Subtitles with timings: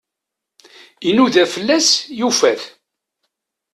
[1.09, 1.87] Inuda fell-as,
[2.19, 2.61] yufa-t.